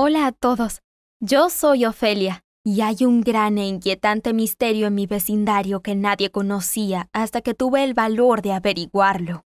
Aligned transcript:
Hola 0.00 0.26
a 0.26 0.30
todos. 0.30 0.78
Yo 1.18 1.50
soy 1.50 1.84
Ofelia 1.84 2.44
y 2.62 2.82
hay 2.82 2.98
un 3.04 3.20
gran 3.20 3.58
e 3.58 3.66
inquietante 3.66 4.32
misterio 4.32 4.86
en 4.86 4.94
mi 4.94 5.08
vecindario 5.08 5.80
que 5.80 5.96
nadie 5.96 6.30
conocía 6.30 7.08
hasta 7.12 7.40
que 7.40 7.52
tuve 7.52 7.82
el 7.82 7.94
valor 7.94 8.40
de 8.40 8.52
averiguarlo. 8.52 9.42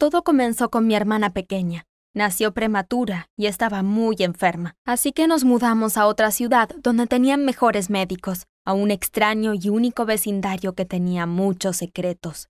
Todo 0.00 0.24
comenzó 0.24 0.70
con 0.70 0.88
mi 0.88 0.96
hermana 0.96 1.32
pequeña. 1.32 1.84
Nació 2.14 2.52
prematura 2.52 3.28
y 3.36 3.46
estaba 3.46 3.84
muy 3.84 4.16
enferma, 4.18 4.74
así 4.84 5.12
que 5.12 5.28
nos 5.28 5.44
mudamos 5.44 5.96
a 5.96 6.08
otra 6.08 6.32
ciudad 6.32 6.68
donde 6.82 7.06
tenían 7.06 7.44
mejores 7.44 7.88
médicos, 7.88 8.46
a 8.66 8.72
un 8.72 8.90
extraño 8.90 9.54
y 9.54 9.68
único 9.68 10.04
vecindario 10.04 10.72
que 10.72 10.84
tenía 10.84 11.26
muchos 11.26 11.76
secretos. 11.76 12.48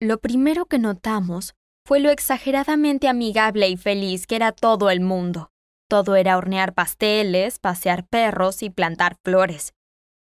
Lo 0.00 0.20
primero 0.20 0.64
que 0.64 0.78
notamos 0.78 1.52
fue 1.84 2.00
lo 2.00 2.08
exageradamente 2.08 3.08
amigable 3.08 3.68
y 3.68 3.76
feliz 3.76 4.26
que 4.26 4.36
era 4.36 4.52
todo 4.52 4.88
el 4.88 5.02
mundo. 5.02 5.50
Todo 5.88 6.16
era 6.16 6.36
hornear 6.36 6.74
pasteles, 6.74 7.58
pasear 7.58 8.06
perros 8.06 8.62
y 8.62 8.70
plantar 8.70 9.16
flores. 9.22 9.74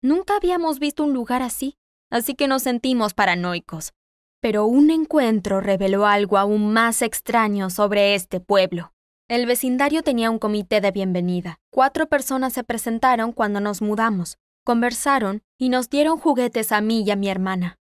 Nunca 0.02 0.35
habíamos 0.35 0.79
visto 0.79 1.03
un 1.03 1.13
lugar 1.13 1.41
así, 1.41 1.77
así 2.09 2.33
que 2.33 2.47
nos 2.47 2.63
sentimos 2.63 3.13
paranoicos. 3.13 3.93
Pero 4.41 4.66
un 4.66 4.89
encuentro 4.89 5.61
reveló 5.61 6.07
algo 6.07 6.38
aún 6.38 6.73
más 6.73 7.03
extraño 7.03 7.69
sobre 7.69 8.16
este 8.16 8.39
pueblo. 8.39 8.91
El 9.29 9.45
vecindario 9.45 10.02
tenía 10.02 10.31
un 10.31 10.39
comité 10.39 10.81
de 10.81 10.91
bienvenida. 10.91 11.59
Cuatro 11.69 12.07
personas 12.07 12.53
se 12.53 12.63
presentaron 12.63 13.31
cuando 13.31 13.61
nos 13.61 13.81
mudamos, 13.81 14.39
conversaron 14.66 15.43
y 15.59 15.69
nos 15.69 15.89
dieron 15.89 16.17
juguetes 16.17 16.71
a 16.71 16.81
mí 16.81 17.03
y 17.03 17.11
a 17.11 17.16
mi 17.16 17.30
hermana. 17.30 17.77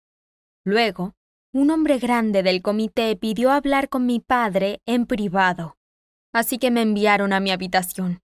Luego, 0.65 1.15
un 1.53 1.71
hombre 1.71 1.99
grande 1.99 2.43
del 2.45 2.63
comité 2.63 3.17
pidió 3.17 3.51
hablar 3.51 3.89
con 3.89 4.07
mi 4.07 4.21
padre 4.21 4.81
en 4.87 5.07
privado. 5.07 5.77
Así 6.33 6.59
que 6.59 6.71
me 6.71 6.83
enviaron 6.83 7.33
a 7.33 7.41
mi 7.41 7.51
habitación. 7.51 8.21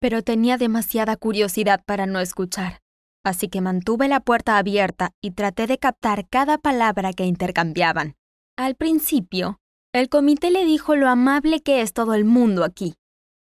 Pero 0.00 0.22
tenía 0.22 0.58
demasiada 0.58 1.16
curiosidad 1.16 1.82
para 1.84 2.06
no 2.06 2.20
escuchar 2.20 2.80
así 3.28 3.48
que 3.48 3.60
mantuve 3.60 4.08
la 4.08 4.20
puerta 4.20 4.58
abierta 4.58 5.12
y 5.20 5.32
traté 5.32 5.66
de 5.66 5.78
captar 5.78 6.28
cada 6.28 6.58
palabra 6.58 7.12
que 7.12 7.24
intercambiaban. 7.24 8.16
Al 8.56 8.74
principio, 8.74 9.58
el 9.92 10.08
comité 10.08 10.50
le 10.50 10.64
dijo 10.64 10.96
lo 10.96 11.08
amable 11.08 11.60
que 11.60 11.82
es 11.82 11.92
todo 11.92 12.14
el 12.14 12.24
mundo 12.24 12.64
aquí, 12.64 12.94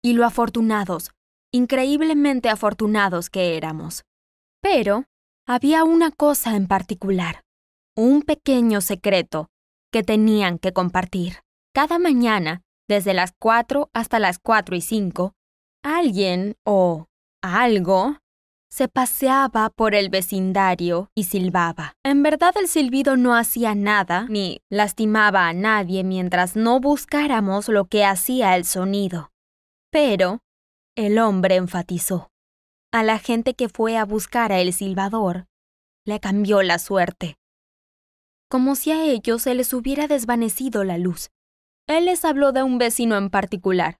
y 0.03 0.13
lo 0.13 0.25
afortunados, 0.25 1.11
increíblemente 1.51 2.49
afortunados 2.49 3.29
que 3.29 3.57
éramos. 3.57 4.03
Pero 4.61 5.05
había 5.47 5.83
una 5.83 6.11
cosa 6.11 6.55
en 6.55 6.67
particular, 6.67 7.43
un 7.95 8.21
pequeño 8.21 8.81
secreto 8.81 9.49
que 9.91 10.03
tenían 10.03 10.59
que 10.59 10.71
compartir. 10.71 11.39
Cada 11.73 11.99
mañana, 11.99 12.61
desde 12.91 13.13
las 13.13 13.31
cuatro 13.39 13.89
hasta 13.93 14.19
las 14.19 14.37
cuatro 14.37 14.75
y 14.75 14.81
cinco, 14.81 15.33
alguien 15.81 16.57
o 16.65 17.07
algo 17.41 18.17
se 18.69 18.89
paseaba 18.89 19.69
por 19.69 19.95
el 19.95 20.09
vecindario 20.09 21.09
y 21.15 21.23
silbaba. 21.23 21.93
En 22.03 22.21
verdad 22.21 22.53
el 22.59 22.67
silbido 22.67 23.15
no 23.15 23.33
hacía 23.33 23.75
nada 23.75 24.25
ni 24.27 24.59
lastimaba 24.69 25.47
a 25.47 25.53
nadie 25.53 26.03
mientras 26.03 26.57
no 26.57 26.81
buscáramos 26.81 27.69
lo 27.69 27.85
que 27.85 28.03
hacía 28.03 28.57
el 28.57 28.65
sonido. 28.65 29.31
Pero 29.89 30.39
el 30.97 31.17
hombre 31.17 31.55
enfatizó. 31.55 32.29
A 32.91 33.03
la 33.03 33.19
gente 33.19 33.53
que 33.53 33.69
fue 33.69 33.97
a 33.97 34.03
buscar 34.03 34.51
a 34.51 34.59
el 34.59 34.73
silbador, 34.73 35.47
le 36.05 36.19
cambió 36.19 36.61
la 36.61 36.77
suerte. 36.77 37.37
Como 38.49 38.75
si 38.75 38.91
a 38.91 39.05
ellos 39.05 39.43
se 39.43 39.55
les 39.55 39.73
hubiera 39.73 40.07
desvanecido 40.07 40.83
la 40.83 40.97
luz. 40.97 41.29
Él 41.87 42.05
les 42.05 42.23
habló 42.25 42.51
de 42.51 42.63
un 42.63 42.77
vecino 42.77 43.17
en 43.17 43.29
particular. 43.29 43.97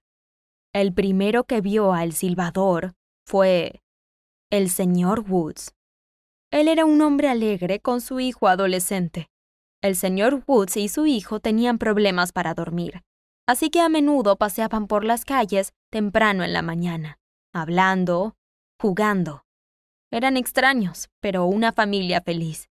El 0.72 0.92
primero 0.92 1.44
que 1.44 1.60
vio 1.60 1.92
al 1.92 2.12
silbador 2.12 2.94
fue 3.26 3.82
el 4.50 4.70
señor 4.70 5.24
Woods. 5.28 5.74
Él 6.50 6.68
era 6.68 6.84
un 6.84 7.00
hombre 7.00 7.28
alegre 7.28 7.80
con 7.80 8.00
su 8.00 8.20
hijo 8.20 8.48
adolescente. 8.48 9.28
El 9.82 9.96
señor 9.96 10.44
Woods 10.46 10.76
y 10.76 10.88
su 10.88 11.06
hijo 11.06 11.40
tenían 11.40 11.78
problemas 11.78 12.32
para 12.32 12.54
dormir, 12.54 13.02
así 13.48 13.70
que 13.70 13.80
a 13.80 13.88
menudo 13.88 14.36
paseaban 14.36 14.86
por 14.86 15.04
las 15.04 15.24
calles 15.24 15.72
temprano 15.90 16.44
en 16.44 16.52
la 16.52 16.62
mañana, 16.62 17.18
hablando, 17.52 18.34
jugando. 18.80 19.44
Eran 20.10 20.36
extraños, 20.36 21.08
pero 21.20 21.46
una 21.46 21.72
familia 21.72 22.20
feliz. 22.20 22.68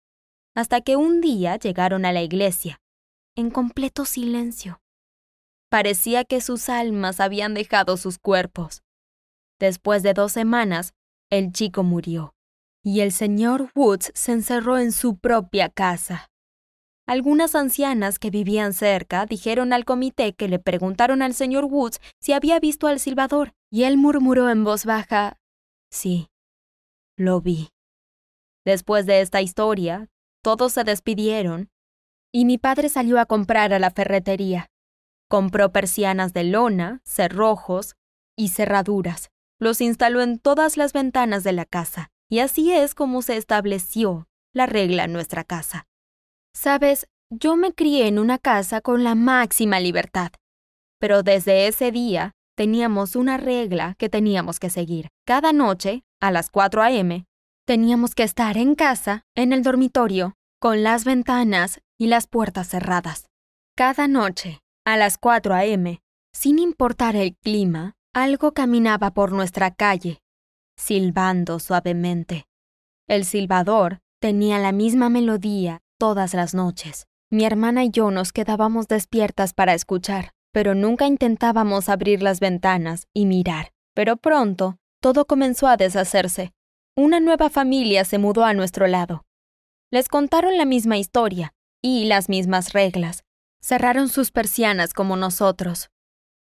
Hasta 0.55 0.81
que 0.81 0.95
un 0.95 1.21
día 1.21 1.57
llegaron 1.57 2.05
a 2.05 2.13
la 2.13 2.23
iglesia, 2.23 2.81
en 3.37 3.51
completo 3.51 4.05
silencio. 4.05 4.81
Parecía 5.75 6.25
que 6.25 6.41
sus 6.41 6.69
almas 6.69 7.19
habían 7.19 7.53
dejado 7.53 7.97
sus 7.97 8.19
cuerpos. 8.19 8.85
Después 9.59 10.05
de 10.05 10.15
dos 10.15 10.31
semanas, 10.31 10.95
el 11.33 11.51
chico 11.51 11.83
murió, 11.83 12.33
y 12.85 13.01
el 13.01 13.11
señor 13.11 13.73
Woods 13.75 14.13
se 14.15 14.31
encerró 14.31 14.79
en 14.79 14.93
su 14.93 15.17
propia 15.17 15.69
casa. 15.69 16.31
Algunas 17.09 17.57
ancianas 17.57 18.21
que 18.21 18.31
vivían 18.31 18.73
cerca 18.73 19.27
dijeron 19.27 19.73
al 19.73 19.85
comité 19.85 20.33
que 20.35 20.47
le 20.47 20.61
preguntaron 20.61 21.23
al 21.23 21.35
señor 21.35 21.65
Woods 21.65 21.99
si 22.21 22.35
había 22.35 22.61
visto 22.61 22.87
al 22.87 23.01
silbador, 23.01 23.53
y 23.69 23.83
él 23.83 23.97
murmuró 23.97 24.51
en 24.51 24.63
voz 24.63 24.85
baja, 24.85 25.41
Sí, 25.91 26.29
lo 27.17 27.41
vi. 27.41 27.71
Después 28.65 29.07
de 29.07 29.23
esta 29.23 29.43
historia, 29.43 30.09
todos 30.41 30.73
se 30.73 30.85
despidieron, 30.85 31.69
y 32.33 32.45
mi 32.45 32.59
padre 32.59 32.89
salió 32.89 33.19
a 33.19 33.27
comprar 33.27 33.73
a 33.73 33.81
la 33.81 33.91
ferretería. 33.91 34.71
Compró 35.29 35.73
persianas 35.73 36.33
de 36.33 36.45
lona, 36.45 37.01
cerrojos 37.05 37.97
y 38.37 38.49
cerraduras 38.49 39.31
los 39.59 39.81
instaló 39.81 40.21
en 40.21 40.39
todas 40.39 40.77
las 40.77 40.93
ventanas 40.93 41.45
de 41.45 41.53
la 41.53 41.65
casa, 41.65 42.11
y 42.29 42.41
así 42.41 42.73
es 42.73 42.95
como 42.95 43.23
se 43.23 43.37
estableció 43.37 44.29
la 44.53 44.67
regla 44.67 45.05
en 45.05 45.13
nuestra 45.13 45.45
casa. 45.45 45.87
Sabes, 46.55 47.09
yo 47.31 47.57
me 47.57 47.73
crié 47.73 48.07
en 48.07 48.19
una 48.19 48.39
casa 48.39 48.81
con 48.81 49.05
la 49.05 49.15
máxima 49.15 49.81
libertad, 49.81 50.33
pero 51.01 51.23
desde 51.23 51.67
ese 51.67 51.91
día 51.91 52.33
teníamos 52.57 53.17
una 53.17 53.37
regla 53.37 53.95
que 53.99 54.09
teníamos 54.09 54.61
que 54.61 54.71
seguir. 54.71 55.09
Cada 55.27 55.53
noche, 55.53 56.05
a 56.21 56.31
las 56.31 56.51
4 56.51 56.83
a.m., 56.83 57.25
teníamos 57.67 58.15
que 58.15 58.23
estar 58.23 58.57
en 58.57 58.75
casa, 58.75 59.23
en 59.35 59.53
el 59.53 59.63
dormitorio, 59.63 60.35
con 60.61 60.83
las 60.83 61.05
ventanas 61.05 61.81
y 61.99 62.07
las 62.07 62.27
puertas 62.27 62.69
cerradas. 62.69 63.27
Cada 63.77 64.07
noche, 64.07 64.61
a 64.85 64.97
las 64.97 65.19
4 65.19 65.55
a.m., 65.55 66.01
sin 66.33 66.59
importar 66.59 67.17
el 67.17 67.37
clima, 67.37 67.95
algo 68.13 68.53
caminaba 68.53 69.13
por 69.13 69.33
nuestra 69.33 69.75
calle, 69.75 70.21
silbando 70.77 71.59
suavemente. 71.59 72.47
El 73.09 73.25
silbador 73.25 74.01
tenía 74.21 74.59
la 74.59 74.73
misma 74.73 75.09
melodía 75.09 75.81
todas 75.99 76.35
las 76.35 76.55
noches. 76.55 77.07
Mi 77.31 77.45
hermana 77.45 77.85
y 77.85 77.91
yo 77.91 78.11
nos 78.11 78.33
quedábamos 78.33 78.87
despiertas 78.89 79.55
para 79.55 79.75
escuchar, 79.75 80.33
pero 80.53 80.75
nunca 80.75 81.07
intentábamos 81.07 81.89
abrir 81.89 82.23
las 82.23 82.41
ventanas 82.41 83.09
y 83.13 83.27
mirar. 83.27 83.73
Pero 83.95 84.17
pronto, 84.17 84.77
todo 85.01 85.27
comenzó 85.27 85.67
a 85.67 85.77
deshacerse. 85.77 86.53
Una 86.97 87.21
nueva 87.21 87.51
familia 87.51 88.05
se 88.05 88.19
mudó 88.19 88.45
a 88.45 88.55
nuestro 88.55 88.87
lado. 88.87 89.25
Les 89.91 90.09
contaron 90.09 90.57
la 90.59 90.65
misma 90.65 90.97
historia 90.97 91.55
y 91.83 92.05
las 92.05 92.29
mismas 92.29 92.73
reglas. 92.73 93.24
Cerraron 93.65 94.09
sus 94.09 94.31
persianas 94.31 94.93
como 94.93 95.17
nosotros. 95.17 95.89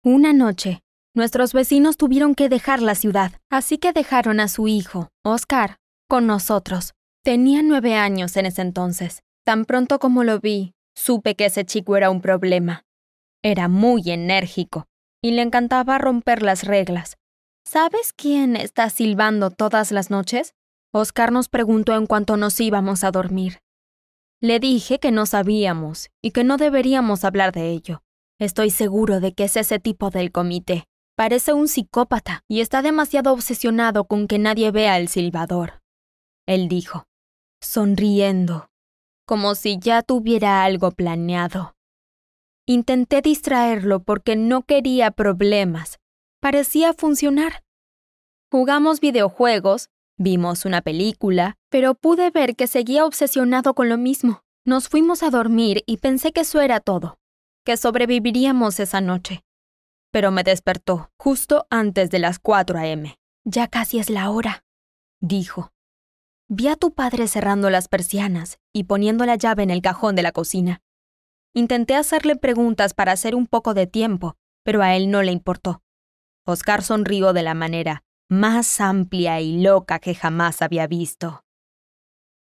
Una 0.05 0.35
noche, 0.35 0.83
Nuestros 1.19 1.53
vecinos 1.53 1.97
tuvieron 1.97 2.37
que 2.37 2.49
dejar 2.49 2.81
la 2.81 2.95
ciudad, 2.95 3.33
así 3.51 3.79
que 3.79 3.93
dejaron 3.93 4.39
a 4.39 4.47
su 4.47 4.69
hijo, 4.69 5.09
Oscar, 5.25 5.79
con 6.09 6.29
nosotros. 6.29 6.93
Tenía 7.25 7.61
nueve 7.65 7.97
años 7.97 8.37
en 8.37 8.47
ese 8.47 8.63
entonces. 8.63 9.23
Tan 9.45 9.65
pronto 9.65 9.99
como 9.99 10.23
lo 10.23 10.39
vi, 10.39 10.75
supe 10.95 11.35
que 11.35 11.47
ese 11.47 11.65
chico 11.65 11.97
era 11.97 12.11
un 12.11 12.21
problema. 12.21 12.85
Era 13.43 13.67
muy 13.67 14.09
enérgico 14.13 14.87
y 15.21 15.33
le 15.33 15.43
encantaba 15.43 15.99
romper 15.99 16.43
las 16.43 16.63
reglas. 16.63 17.17
¿Sabes 17.65 18.13
quién 18.13 18.55
está 18.55 18.89
silbando 18.89 19.51
todas 19.51 19.91
las 19.91 20.11
noches? 20.11 20.55
Oscar 20.95 21.33
nos 21.33 21.49
preguntó 21.49 21.97
en 21.97 22.07
cuanto 22.07 22.37
nos 22.37 22.61
íbamos 22.61 23.03
a 23.03 23.11
dormir. 23.11 23.59
Le 24.41 24.61
dije 24.61 25.01
que 25.01 25.11
no 25.11 25.27
sabíamos 25.27 26.11
y 26.23 26.31
que 26.31 26.45
no 26.45 26.59
deberíamos 26.59 27.25
hablar 27.25 27.53
de 27.53 27.71
ello. 27.71 28.03
Estoy 28.39 28.71
seguro 28.71 29.19
de 29.19 29.35
que 29.35 29.45
es 29.45 29.57
ese 29.57 29.81
tipo 29.81 30.11
del 30.11 30.31
comité. 30.31 30.85
Parece 31.17 31.53
un 31.53 31.67
psicópata 31.67 32.45
y 32.47 32.61
está 32.61 32.81
demasiado 32.81 33.33
obsesionado 33.33 34.05
con 34.05 34.29
que 34.29 34.39
nadie 34.39 34.71
vea 34.71 34.97
el 34.97 35.09
silbador. 35.09 35.81
Él 36.47 36.69
dijo, 36.69 37.05
sonriendo, 37.61 38.69
como 39.27 39.57
si 39.57 39.81
ya 39.81 40.03
tuviera 40.03 40.63
algo 40.63 40.93
planeado. 40.93 41.75
Intenté 42.65 43.23
distraerlo 43.23 44.05
porque 44.05 44.37
no 44.37 44.63
quería 44.63 45.11
problemas. 45.11 45.99
Parecía 46.41 46.93
funcionar. 46.93 47.65
Jugamos 48.53 49.01
videojuegos, 49.01 49.91
vimos 50.19 50.65
una 50.65 50.83
película, 50.83 51.57
pero 51.71 51.95
pude 51.95 52.31
ver 52.31 52.57
que 52.57 52.67
seguía 52.67 53.07
obsesionado 53.07 53.75
con 53.75 53.89
lo 53.89 53.97
mismo. 53.97 54.43
Nos 54.65 54.89
fuimos 54.89 55.23
a 55.23 55.31
dormir 55.31 55.83
y 55.87 55.97
pensé 55.97 56.33
que 56.33 56.41
eso 56.41 56.61
era 56.61 56.81
todo, 56.81 57.19
que 57.65 57.77
sobreviviríamos 57.77 58.81
esa 58.81 59.01
noche 59.01 59.43
pero 60.11 60.31
me 60.31 60.43
despertó 60.43 61.11
justo 61.19 61.67
antes 61.71 62.11
de 62.11 62.19
las 62.19 62.39
4 62.39 62.79
a.m. 62.79 63.19
Ya 63.45 63.69
casi 63.69 63.99
es 63.99 64.11
la 64.11 64.31
hora, 64.31 64.65
dijo. 65.21 65.71
Vi 66.49 66.69
a 66.69 66.77
tu 66.77 66.95
padre 66.95 67.29
cerrando 67.29 67.71
las 67.71 67.89
persianas 67.89 68.59
y 68.73 68.85
poniendo 68.85 69.27
la 69.27 69.37
llave 69.37 69.63
en 69.63 69.71
el 69.71 69.83
cajón 69.83 70.17
de 70.17 70.23
la 70.23 70.33
cocina. 70.33 70.81
Intenté 71.55 71.95
hacerle 71.95 72.37
preguntas 72.37 72.95
para 72.95 73.13
hacer 73.13 73.35
un 73.35 73.47
poco 73.47 73.75
de 73.75 73.87
tiempo, 73.87 74.37
pero 74.65 74.83
a 74.83 74.97
él 74.97 75.11
no 75.11 75.23
le 75.23 75.33
importó. 75.33 75.83
Oscar 76.47 76.83
sonrió 76.83 77.33
de 77.33 77.43
la 77.43 77.55
manera 77.55 78.03
más 78.29 78.81
amplia 78.81 79.41
y 79.41 79.61
loca 79.63 79.99
que 79.99 80.15
jamás 80.15 80.61
había 80.63 80.87
visto. 80.87 81.45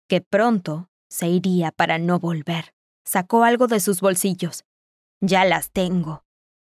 Que 0.08 0.22
pronto 0.22 0.90
se 1.10 1.30
iría 1.30 1.72
para 1.72 1.98
no 1.98 2.20
volver. 2.20 2.74
Sacó 3.06 3.44
algo 3.44 3.68
de 3.68 3.80
sus 3.80 4.02
bolsillos. 4.02 4.66
Ya 5.22 5.46
las 5.46 5.72
tengo. 5.72 6.26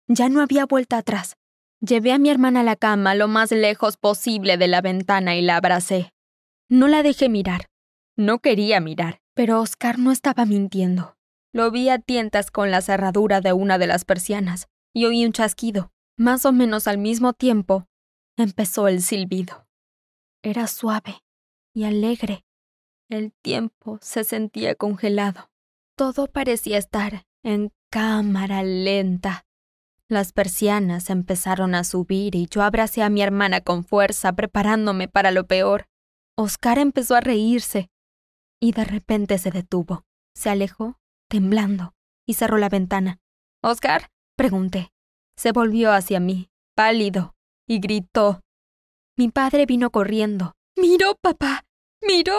Ya 0.06 0.28
no 0.28 0.42
había 0.42 0.66
vuelta 0.66 0.98
atrás. 0.98 1.36
Llevé 1.80 2.12
a 2.12 2.18
mi 2.18 2.30
hermana 2.30 2.60
a 2.60 2.62
la 2.62 2.76
cama 2.76 3.14
lo 3.14 3.28
más 3.28 3.50
lejos 3.52 3.96
posible 3.96 4.56
de 4.56 4.68
la 4.68 4.80
ventana 4.80 5.36
y 5.36 5.42
la 5.42 5.56
abracé. 5.56 6.12
No 6.68 6.88
la 6.88 7.02
dejé 7.02 7.28
mirar. 7.28 7.66
No 8.16 8.38
quería 8.38 8.80
mirar, 8.80 9.20
pero 9.34 9.60
Oscar 9.60 9.98
no 9.98 10.12
estaba 10.12 10.46
mintiendo. 10.46 11.16
Lo 11.52 11.70
vi 11.70 11.88
a 11.88 11.98
tientas 11.98 12.50
con 12.50 12.70
la 12.70 12.82
cerradura 12.82 13.40
de 13.40 13.52
una 13.52 13.78
de 13.78 13.86
las 13.86 14.04
persianas 14.04 14.68
y 14.94 15.06
oí 15.06 15.24
un 15.24 15.32
chasquido. 15.32 15.90
Más 16.18 16.44
o 16.46 16.52
menos 16.52 16.86
al 16.86 16.98
mismo 16.98 17.32
tiempo, 17.32 17.86
empezó 18.36 18.88
el 18.88 19.02
silbido. 19.02 19.66
Era 20.42 20.66
suave 20.66 21.22
y 21.74 21.84
alegre. 21.84 22.44
El 23.08 23.32
tiempo 23.42 23.98
se 24.00 24.24
sentía 24.24 24.74
congelado. 24.74 25.50
Todo 25.96 26.26
parecía 26.26 26.78
estar 26.78 27.26
en 27.42 27.72
cámara 27.90 28.62
lenta. 28.62 29.46
Las 30.08 30.32
persianas 30.32 31.10
empezaron 31.10 31.74
a 31.74 31.84
subir 31.84 32.34
y 32.34 32.46
yo 32.46 32.62
abracé 32.62 33.02
a 33.02 33.10
mi 33.10 33.22
hermana 33.22 33.60
con 33.60 33.84
fuerza, 33.84 34.32
preparándome 34.34 35.08
para 35.08 35.30
lo 35.30 35.46
peor. 35.46 35.88
Oscar 36.36 36.78
empezó 36.78 37.14
a 37.14 37.20
reírse 37.20 37.90
y 38.60 38.72
de 38.72 38.84
repente 38.84 39.38
se 39.38 39.50
detuvo. 39.50 40.04
Se 40.34 40.50
alejó, 40.50 40.98
temblando, 41.28 41.94
y 42.26 42.34
cerró 42.34 42.58
la 42.58 42.68
ventana. 42.68 43.20
¿Oscar? 43.62 44.10
pregunté. 44.36 44.92
Se 45.36 45.52
volvió 45.52 45.92
hacia 45.92 46.20
mí, 46.20 46.50
pálido, 46.74 47.35
y 47.66 47.80
gritó. 47.80 48.40
Mi 49.16 49.30
padre 49.30 49.66
vino 49.66 49.90
corriendo. 49.90 50.52
Miró, 50.76 51.14
papá. 51.20 51.64
Miró. 52.02 52.38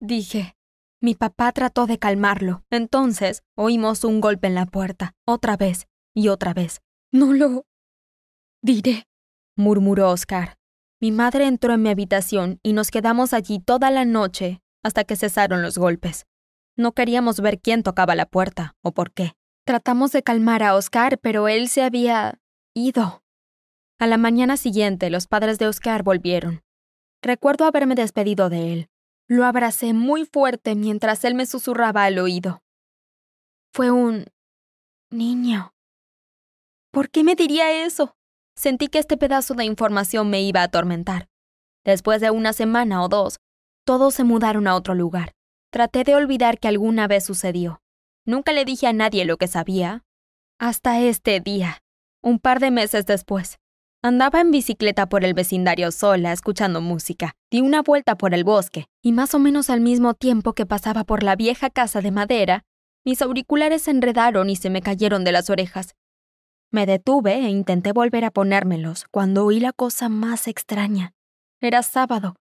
Dije. 0.00 0.54
Mi 1.00 1.14
papá 1.14 1.52
trató 1.52 1.86
de 1.86 1.98
calmarlo. 1.98 2.64
Entonces 2.70 3.42
oímos 3.56 4.04
un 4.04 4.22
golpe 4.22 4.46
en 4.46 4.54
la 4.54 4.64
puerta, 4.64 5.12
otra 5.26 5.56
vez 5.56 5.86
y 6.14 6.28
otra 6.28 6.54
vez. 6.54 6.80
No 7.12 7.34
lo 7.34 7.66
diré, 8.62 9.06
murmuró 9.54 10.10
Oscar. 10.10 10.56
Mi 11.00 11.12
madre 11.12 11.46
entró 11.46 11.74
en 11.74 11.82
mi 11.82 11.90
habitación 11.90 12.58
y 12.62 12.72
nos 12.72 12.90
quedamos 12.90 13.34
allí 13.34 13.58
toda 13.58 13.90
la 13.90 14.06
noche 14.06 14.62
hasta 14.82 15.04
que 15.04 15.16
cesaron 15.16 15.60
los 15.60 15.76
golpes. 15.76 16.24
No 16.76 16.92
queríamos 16.92 17.40
ver 17.40 17.60
quién 17.60 17.82
tocaba 17.82 18.14
la 18.14 18.24
puerta 18.24 18.74
o 18.82 18.92
por 18.92 19.12
qué. 19.12 19.34
Tratamos 19.66 20.12
de 20.12 20.22
calmar 20.22 20.62
a 20.62 20.74
Oscar, 20.74 21.18
pero 21.18 21.48
él 21.48 21.68
se 21.68 21.82
había 21.82 22.40
ido. 22.74 23.23
A 23.98 24.06
la 24.06 24.16
mañana 24.16 24.56
siguiente, 24.56 25.08
los 25.08 25.26
padres 25.26 25.58
de 25.58 25.68
Oscar 25.68 26.02
volvieron. 26.02 26.62
Recuerdo 27.22 27.64
haberme 27.64 27.94
despedido 27.94 28.50
de 28.50 28.72
él. 28.72 28.88
Lo 29.28 29.44
abracé 29.44 29.94
muy 29.94 30.26
fuerte 30.26 30.74
mientras 30.74 31.24
él 31.24 31.34
me 31.34 31.46
susurraba 31.46 32.04
al 32.04 32.18
oído. 32.18 32.62
Fue 33.72 33.90
un 33.90 34.26
niño. 35.10 35.72
¿Por 36.90 37.08
qué 37.08 37.24
me 37.24 37.34
diría 37.34 37.84
eso? 37.84 38.14
Sentí 38.56 38.88
que 38.88 38.98
este 38.98 39.16
pedazo 39.16 39.54
de 39.54 39.64
información 39.64 40.28
me 40.28 40.42
iba 40.42 40.60
a 40.60 40.64
atormentar. 40.64 41.28
Después 41.84 42.20
de 42.20 42.30
una 42.30 42.52
semana 42.52 43.02
o 43.02 43.08
dos, 43.08 43.38
todos 43.84 44.14
se 44.14 44.24
mudaron 44.24 44.66
a 44.66 44.74
otro 44.74 44.94
lugar. 44.94 45.32
Traté 45.70 46.04
de 46.04 46.14
olvidar 46.14 46.58
que 46.58 46.68
alguna 46.68 47.08
vez 47.08 47.24
sucedió. 47.24 47.80
Nunca 48.26 48.52
le 48.52 48.64
dije 48.64 48.86
a 48.86 48.92
nadie 48.92 49.24
lo 49.24 49.36
que 49.36 49.48
sabía. 49.48 50.04
Hasta 50.58 51.00
este 51.00 51.40
día, 51.40 51.82
un 52.22 52.38
par 52.38 52.60
de 52.60 52.70
meses 52.70 53.06
después. 53.06 53.58
Andaba 54.04 54.42
en 54.42 54.50
bicicleta 54.50 55.08
por 55.08 55.24
el 55.24 55.32
vecindario 55.32 55.90
sola, 55.90 56.30
escuchando 56.32 56.82
música. 56.82 57.36
Di 57.50 57.62
una 57.62 57.80
vuelta 57.80 58.18
por 58.18 58.34
el 58.34 58.44
bosque, 58.44 58.84
y 59.02 59.12
más 59.12 59.34
o 59.34 59.38
menos 59.38 59.70
al 59.70 59.80
mismo 59.80 60.12
tiempo 60.12 60.52
que 60.52 60.66
pasaba 60.66 61.04
por 61.04 61.22
la 61.22 61.36
vieja 61.36 61.70
casa 61.70 62.02
de 62.02 62.10
madera, 62.10 62.66
mis 63.02 63.22
auriculares 63.22 63.80
se 63.80 63.92
enredaron 63.92 64.50
y 64.50 64.56
se 64.56 64.68
me 64.68 64.82
cayeron 64.82 65.24
de 65.24 65.32
las 65.32 65.48
orejas. 65.48 65.94
Me 66.70 66.84
detuve 66.84 67.46
e 67.46 67.48
intenté 67.48 67.92
volver 67.92 68.26
a 68.26 68.30
ponérmelos 68.30 69.06
cuando 69.10 69.46
oí 69.46 69.58
la 69.58 69.72
cosa 69.72 70.10
más 70.10 70.48
extraña. 70.48 71.14
Era 71.62 71.82
sábado. 71.82 72.36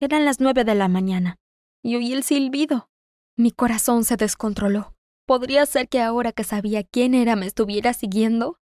Eran 0.00 0.24
las 0.24 0.40
nueve 0.40 0.64
de 0.64 0.76
la 0.76 0.88
mañana. 0.88 1.36
Y 1.82 1.96
oí 1.96 2.14
el 2.14 2.22
silbido. 2.22 2.88
Mi 3.36 3.50
corazón 3.50 4.04
se 4.04 4.16
descontroló. 4.16 4.94
¿Podría 5.26 5.66
ser 5.66 5.90
que 5.90 6.00
ahora 6.00 6.32
que 6.32 6.42
sabía 6.42 6.84
quién 6.84 7.12
era 7.12 7.36
me 7.36 7.44
estuviera 7.44 7.92
siguiendo? 7.92 8.56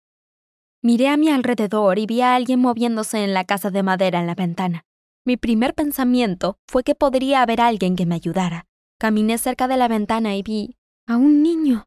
Miré 0.83 1.09
a 1.09 1.17
mi 1.17 1.29
alrededor 1.29 1.99
y 1.99 2.05
vi 2.07 2.21
a 2.21 2.35
alguien 2.35 2.59
moviéndose 2.59 3.23
en 3.23 3.33
la 3.33 3.45
casa 3.45 3.69
de 3.69 3.83
madera 3.83 4.19
en 4.19 4.27
la 4.27 4.35
ventana. 4.35 4.85
Mi 5.25 5.37
primer 5.37 5.75
pensamiento 5.75 6.57
fue 6.67 6.83
que 6.83 6.95
podría 6.95 7.43
haber 7.43 7.61
alguien 7.61 7.95
que 7.95 8.07
me 8.07 8.15
ayudara. 8.15 8.65
Caminé 8.99 9.37
cerca 9.37 9.67
de 9.67 9.77
la 9.77 9.87
ventana 9.87 10.35
y 10.35 10.41
vi 10.41 10.77
a 11.07 11.17
un 11.17 11.43
niño. 11.43 11.85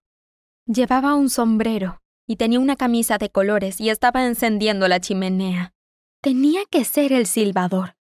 Llevaba 0.66 1.14
un 1.14 1.28
sombrero, 1.28 2.00
y 2.26 2.36
tenía 2.36 2.60
una 2.60 2.76
camisa 2.76 3.18
de 3.18 3.30
colores 3.30 3.80
y 3.80 3.90
estaba 3.90 4.24
encendiendo 4.26 4.88
la 4.88 5.00
chimenea. 5.00 5.74
Tenía 6.20 6.62
que 6.70 6.84
ser 6.84 7.12
el 7.12 7.26
silbador. 7.26 7.96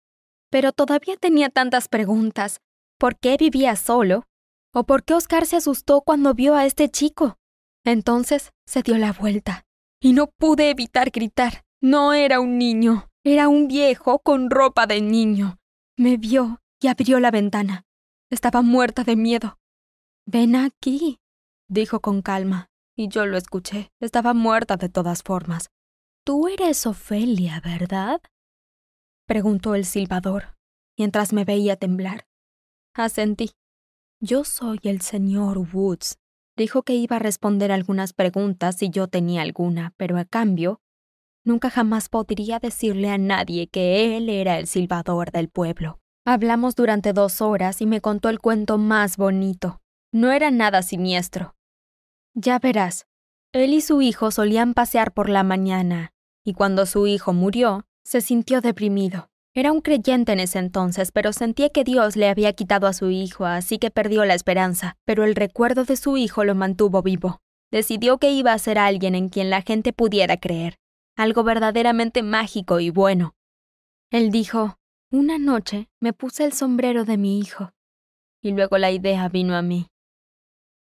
Pero 0.50 0.72
todavía 0.72 1.16
tenía 1.16 1.48
tantas 1.48 1.88
preguntas. 1.88 2.60
¿Por 2.98 3.16
qué 3.16 3.36
vivía 3.38 3.76
solo? 3.76 4.26
¿O 4.74 4.84
por 4.84 5.04
qué 5.04 5.14
Oscar 5.14 5.46
se 5.46 5.56
asustó 5.56 6.02
cuando 6.02 6.34
vio 6.34 6.54
a 6.54 6.66
este 6.66 6.90
chico? 6.90 7.38
Entonces 7.84 8.52
se 8.66 8.82
dio 8.82 8.98
la 8.98 9.12
vuelta. 9.12 9.64
Y 10.00 10.14
no 10.14 10.28
pude 10.28 10.70
evitar 10.70 11.10
gritar. 11.10 11.64
No 11.82 12.12
era 12.12 12.40
un 12.40 12.58
niño, 12.58 13.08
era 13.24 13.48
un 13.48 13.68
viejo 13.68 14.18
con 14.20 14.50
ropa 14.50 14.86
de 14.86 15.00
niño. 15.00 15.58
Me 15.96 16.16
vio 16.16 16.60
y 16.80 16.88
abrió 16.88 17.20
la 17.20 17.30
ventana. 17.30 17.84
Estaba 18.30 18.62
muerta 18.62 19.04
de 19.04 19.16
miedo. 19.16 19.58
Ven 20.26 20.56
aquí, 20.56 21.20
dijo 21.68 22.00
con 22.00 22.22
calma. 22.22 22.70
Y 22.96 23.08
yo 23.08 23.26
lo 23.26 23.36
escuché. 23.36 23.90
Estaba 24.00 24.34
muerta 24.34 24.76
de 24.76 24.88
todas 24.88 25.22
formas. 25.22 25.70
Tú 26.24 26.48
eres 26.48 26.86
Ofelia, 26.86 27.60
¿verdad? 27.60 28.20
preguntó 29.26 29.74
el 29.74 29.84
silbador, 29.84 30.56
mientras 30.98 31.32
me 31.32 31.44
veía 31.44 31.76
temblar. 31.76 32.26
Asentí. 32.94 33.52
Yo 34.20 34.44
soy 34.44 34.80
el 34.82 35.00
señor 35.00 35.58
Woods. 35.58 36.19
Dijo 36.60 36.82
que 36.82 36.92
iba 36.92 37.16
a 37.16 37.18
responder 37.18 37.72
algunas 37.72 38.12
preguntas 38.12 38.76
si 38.76 38.90
yo 38.90 39.08
tenía 39.08 39.40
alguna, 39.40 39.94
pero 39.96 40.18
a 40.18 40.26
cambio, 40.26 40.82
nunca 41.42 41.70
jamás 41.70 42.10
podría 42.10 42.58
decirle 42.58 43.08
a 43.08 43.16
nadie 43.16 43.68
que 43.68 44.14
él 44.18 44.28
era 44.28 44.58
el 44.58 44.66
silbador 44.66 45.30
del 45.30 45.48
pueblo. 45.48 46.00
Hablamos 46.26 46.76
durante 46.76 47.14
dos 47.14 47.40
horas 47.40 47.80
y 47.80 47.86
me 47.86 48.02
contó 48.02 48.28
el 48.28 48.40
cuento 48.40 48.76
más 48.76 49.16
bonito. 49.16 49.80
No 50.12 50.32
era 50.32 50.50
nada 50.50 50.82
siniestro. 50.82 51.56
Ya 52.34 52.58
verás, 52.58 53.06
él 53.52 53.72
y 53.72 53.80
su 53.80 54.02
hijo 54.02 54.30
solían 54.30 54.74
pasear 54.74 55.14
por 55.14 55.30
la 55.30 55.42
mañana, 55.42 56.12
y 56.44 56.52
cuando 56.52 56.84
su 56.84 57.06
hijo 57.06 57.32
murió, 57.32 57.86
se 58.04 58.20
sintió 58.20 58.60
deprimido. 58.60 59.29
Era 59.52 59.72
un 59.72 59.80
creyente 59.80 60.32
en 60.32 60.40
ese 60.40 60.60
entonces, 60.60 61.10
pero 61.10 61.32
sentía 61.32 61.70
que 61.70 61.82
Dios 61.82 62.14
le 62.14 62.28
había 62.28 62.52
quitado 62.52 62.86
a 62.86 62.92
su 62.92 63.10
hijo, 63.10 63.46
así 63.46 63.78
que 63.78 63.90
perdió 63.90 64.24
la 64.24 64.34
esperanza, 64.34 64.96
pero 65.04 65.24
el 65.24 65.34
recuerdo 65.34 65.84
de 65.84 65.96
su 65.96 66.16
hijo 66.16 66.44
lo 66.44 66.54
mantuvo 66.54 67.02
vivo. 67.02 67.40
Decidió 67.72 68.18
que 68.18 68.30
iba 68.30 68.52
a 68.52 68.58
ser 68.58 68.78
alguien 68.78 69.14
en 69.14 69.28
quien 69.28 69.50
la 69.50 69.62
gente 69.62 69.92
pudiera 69.92 70.36
creer, 70.36 70.76
algo 71.16 71.42
verdaderamente 71.42 72.22
mágico 72.22 72.78
y 72.78 72.90
bueno. 72.90 73.34
Él 74.12 74.30
dijo, 74.30 74.76
una 75.10 75.38
noche 75.38 75.88
me 76.00 76.12
puse 76.12 76.44
el 76.44 76.52
sombrero 76.52 77.04
de 77.04 77.16
mi 77.16 77.40
hijo, 77.40 77.72
y 78.42 78.52
luego 78.52 78.78
la 78.78 78.92
idea 78.92 79.28
vino 79.28 79.56
a 79.56 79.62
mí. 79.62 79.88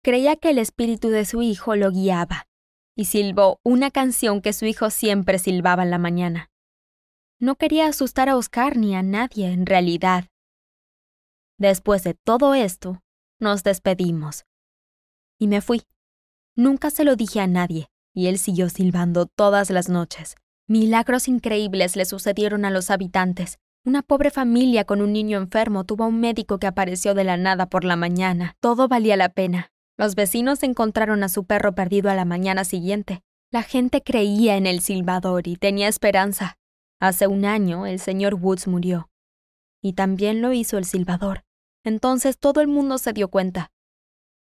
Creía 0.04 0.36
que 0.36 0.50
el 0.50 0.58
espíritu 0.58 1.10
de 1.10 1.24
su 1.24 1.42
hijo 1.42 1.76
lo 1.78 1.92
guiaba, 1.92 2.48
y 2.96 3.06
silbó 3.06 3.60
una 3.64 3.92
canción 3.92 4.42
que 4.42 4.52
su 4.52 4.66
hijo 4.66 4.90
siempre 4.90 5.40
silbaba 5.40 5.84
en 5.84 5.92
la 5.92 5.98
mañana. 5.98 6.50
No 7.42 7.56
quería 7.56 7.88
asustar 7.88 8.28
a 8.28 8.36
Oscar 8.36 8.76
ni 8.76 8.96
a 8.96 9.02
nadie, 9.02 9.52
en 9.52 9.66
realidad. 9.66 10.26
Después 11.58 12.04
de 12.04 12.14
todo 12.14 12.54
esto, 12.54 13.02
nos 13.40 13.64
despedimos. 13.64 14.44
Y 15.40 15.48
me 15.48 15.62
fui. 15.62 15.84
Nunca 16.56 16.90
se 16.90 17.06
lo 17.06 17.16
dije 17.16 17.40
a 17.40 17.48
nadie, 17.48 17.88
y 18.14 18.28
él 18.28 18.38
siguió 18.38 18.68
silbando 18.68 19.26
todas 19.26 19.70
las 19.70 19.88
noches. 19.88 20.36
Milagros 20.68 21.30
increíbles 21.30 21.96
le 21.96 22.04
sucedieron 22.04 22.66
a 22.66 22.72
los 22.72 22.92
habitantes. 22.92 23.58
Una 23.86 24.02
pobre 24.02 24.32
familia 24.32 24.84
con 24.84 25.02
un 25.02 25.14
niño 25.14 25.38
enfermo 25.38 25.86
tuvo 25.86 26.04
a 26.04 26.08
un 26.08 26.20
médico 26.20 26.60
que 26.60 26.68
apareció 26.68 27.14
de 27.14 27.24
la 27.24 27.38
nada 27.38 27.70
por 27.70 27.86
la 27.86 27.96
mañana. 27.96 28.58
Todo 28.60 28.90
valía 28.90 29.16
la 29.16 29.30
pena. 29.30 29.72
Los 29.98 30.16
vecinos 30.16 30.62
encontraron 30.64 31.24
a 31.24 31.30
su 31.30 31.46
perro 31.46 31.74
perdido 31.74 32.10
a 32.10 32.16
la 32.16 32.26
mañana 32.26 32.66
siguiente. 32.66 33.22
La 33.50 33.64
gente 33.64 34.04
creía 34.04 34.58
en 34.58 34.68
el 34.68 34.82
silbador 34.82 35.48
y 35.48 35.56
tenía 35.56 35.88
esperanza. 35.88 36.59
Hace 37.02 37.28
un 37.28 37.46
año 37.46 37.86
el 37.86 38.00
señor 38.00 38.36
Woods 38.36 38.68
murió. 38.68 39.10
Y 39.82 39.94
también 39.94 40.42
lo 40.42 40.52
hizo 40.52 40.78
el 40.78 40.86
silbador. 40.86 41.44
Entonces 41.86 42.38
todo 42.38 42.60
el 42.60 42.68
mundo 42.68 42.98
se 42.98 43.14
dio 43.14 43.30
cuenta. 43.30 43.72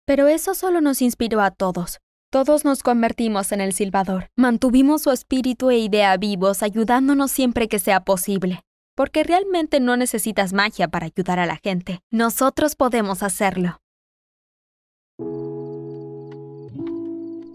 Pero 0.05 0.27
eso 0.27 0.55
solo 0.55 0.81
nos 0.81 1.01
inspiró 1.01 1.41
a 1.41 1.53
todos. 1.53 2.01
Todos 2.31 2.65
nos 2.65 2.83
convertimos 2.83 3.53
en 3.53 3.61
el 3.61 3.73
silbador. 3.73 4.31
Mantuvimos 4.37 5.03
su 5.03 5.11
espíritu 5.11 5.71
e 5.71 5.79
idea 5.79 6.17
vivos, 6.17 6.63
ayudándonos 6.63 7.31
siempre 7.31 7.69
que 7.69 7.79
sea 7.79 8.05
posible. 8.05 8.63
Porque 8.97 9.23
realmente 9.23 9.79
no 9.79 9.97
necesitas 9.97 10.53
magia 10.53 10.89
para 10.89 11.07
ayudar 11.07 11.39
a 11.39 11.47
la 11.47 11.57
gente. 11.57 12.01
Nosotros 12.11 12.75
podemos 12.75 13.23
hacerlo. 13.23 13.80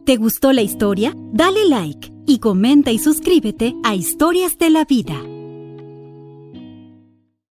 ¿Te 0.06 0.18
gustó 0.18 0.54
la 0.54 0.62
historia? 0.62 1.16
Dale 1.34 1.68
like 1.68 2.14
y 2.28 2.38
comenta 2.38 2.92
y 2.92 3.00
suscríbete 3.00 3.74
a 3.84 3.96
Historias 3.96 4.56
de 4.60 4.70
la 4.70 4.86
Vida. 4.86 5.16